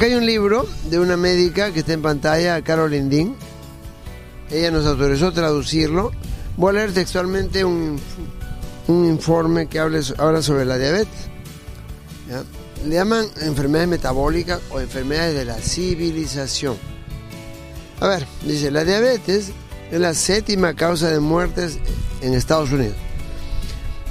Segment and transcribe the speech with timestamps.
[0.00, 3.36] Acá hay un libro de una médica que está en pantalla, Caroline Dean.
[4.50, 6.10] Ella nos autorizó traducirlo.
[6.56, 8.00] Voy a leer textualmente un,
[8.88, 11.28] un informe que habla sobre la diabetes.
[12.86, 16.78] Le llaman enfermedades metabólicas o enfermedades de la civilización.
[18.00, 19.50] A ver, dice, la diabetes
[19.90, 21.78] es la séptima causa de muertes
[22.22, 22.96] en Estados Unidos.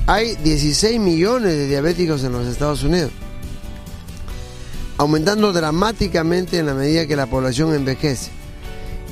[0.06, 3.10] Hay 16 millones de diabéticos en los Estados Unidos,
[5.00, 8.32] aumentando dramáticamente en la medida que la población envejece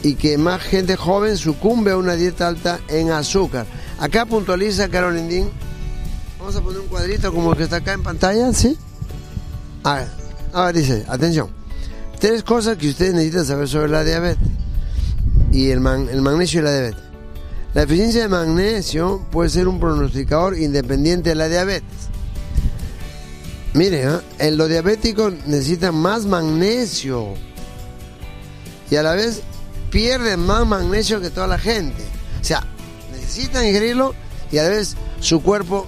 [0.04, 3.66] y que más gente joven sucumbe a una dieta alta en azúcar.
[3.98, 5.50] Acá puntualiza Carolyn Dean.
[6.40, 8.78] Vamos a poner un cuadrito como el que está acá en pantalla, ¿sí?
[9.84, 10.10] A
[10.66, 11.48] ver, dice, atención.
[12.20, 14.46] Tres cosas que ustedes necesitan saber sobre la diabetes
[15.54, 15.78] y el,
[16.12, 17.04] el magnesio y la diabetes.
[17.74, 22.10] La deficiencia de magnesio puede ser un pronosticador independiente de la diabetes.
[23.78, 24.06] Mire,
[24.40, 24.52] ¿eh?
[24.54, 27.36] los diabéticos necesitan más magnesio
[28.90, 29.44] y a la vez
[29.92, 32.02] pierden más magnesio que toda la gente.
[32.42, 32.64] O sea,
[33.12, 34.16] necesitan ingerirlo
[34.52, 35.86] y a la vez su cuerpo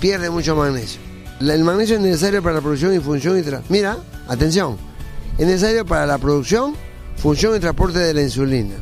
[0.00, 1.00] pierde mucho magnesio.
[1.40, 3.96] El magnesio es necesario para la producción y función y Mira,
[4.28, 4.76] atención,
[5.38, 6.76] es necesario para la producción,
[7.16, 8.74] función y transporte de la insulina.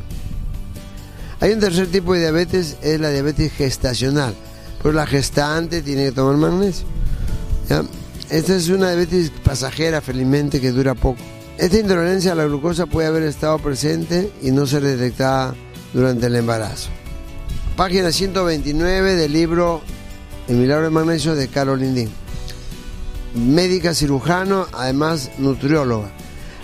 [1.39, 4.35] Hay un tercer tipo de diabetes, es la diabetes gestacional.
[4.81, 6.85] Pues la gestante tiene que tomar magnesio.
[8.29, 11.19] Esta es una diabetes pasajera, felizmente, que dura poco.
[11.57, 15.53] Esta intolerancia a la glucosa puede haber estado presente y no ser detectada
[15.93, 16.89] durante el embarazo.
[17.75, 19.81] Página 129 del libro
[20.47, 22.09] El milagro de magnesio de Carol Lindin.
[23.35, 26.11] Médica cirujano, además nutrióloga.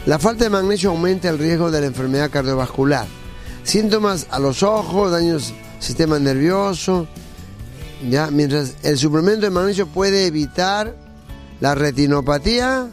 [0.05, 3.07] La falta de magnesio aumenta el riesgo de la enfermedad cardiovascular
[3.63, 7.07] Síntomas a los ojos, daños sistema nervioso,
[8.09, 8.31] ¿ya?
[8.31, 10.95] mientras el suplemento de magnesio puede evitar
[11.59, 12.89] la retinopatía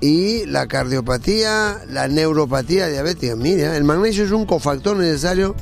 [0.00, 3.36] y la cardiopatía, la neuropatía diabética.
[3.36, 5.54] Mira, el magnesio es un cofactor necesario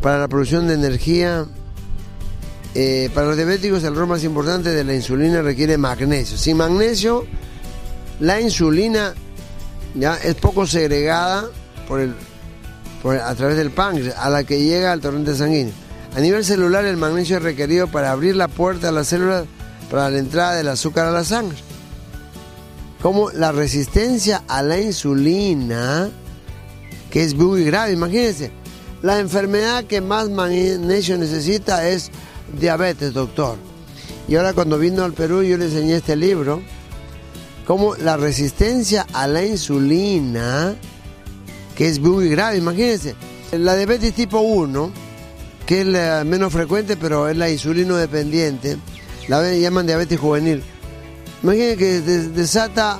[0.00, 1.46] para la producción de energía.
[2.74, 6.38] Eh, para los diabéticos el rol más importante de la insulina requiere magnesio.
[6.38, 7.26] Sin magnesio,
[8.20, 9.14] la insulina
[9.94, 11.50] ya es poco segregada
[11.86, 12.14] por el
[13.24, 15.72] a través del páncreas, a la que llega al torrente sanguíneo.
[16.14, 19.44] A nivel celular, el magnesio es requerido para abrir la puerta a las células
[19.90, 21.58] para la entrada del azúcar a la sangre.
[23.02, 26.10] Como la resistencia a la insulina,
[27.10, 28.52] que es muy grave, imagínense.
[29.02, 32.10] La enfermedad que más magnesio necesita es
[32.58, 33.56] diabetes, doctor.
[34.28, 36.62] Y ahora cuando vino al Perú yo le enseñé este libro,
[37.66, 40.76] como la resistencia a la insulina
[41.74, 43.14] que es muy grave, imagínense.
[43.52, 44.92] La diabetes tipo 1,
[45.64, 48.76] que es la menos frecuente, pero es la insulino dependiente,
[49.28, 50.62] la llaman diabetes juvenil.
[51.42, 52.98] Imagínense que desata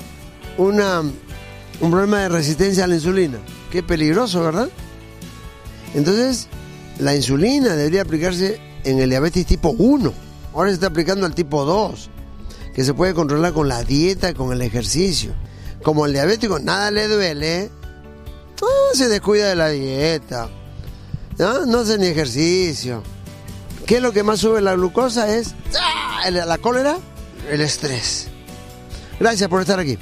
[0.56, 3.38] una, un problema de resistencia a la insulina.
[3.70, 4.68] Qué peligroso, ¿verdad?
[5.94, 6.48] Entonces,
[6.98, 10.12] la insulina debería aplicarse en el diabetes tipo 1.
[10.54, 12.10] Ahora se está aplicando al tipo 2,
[12.74, 15.32] que se puede controlar con la dieta, con el ejercicio.
[15.82, 17.70] Como el diabético nada le duele,
[18.94, 20.48] se descuida de la dieta.
[21.38, 21.78] ¿no?
[21.78, 23.02] hace ni ejercicio.
[23.86, 25.34] ¿Qué es lo que más sube la glucosa?
[25.34, 25.54] Es
[26.28, 26.98] la cólera,
[27.50, 28.28] el estrés.
[29.18, 29.98] Gracias por estar aquí.